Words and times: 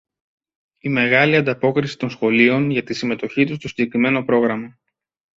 Η 0.79 0.89
μεγάλη 0.89 1.35
ανταπόκριση 1.35 1.97
των 1.97 2.09
σχολείων 2.09 2.69
για 2.69 2.83
συμμετοχή 2.85 3.45
τους 3.45 3.55
στο 3.55 3.67
συγκεκριμένο 3.67 4.23
πρόγραμμα 4.23 4.77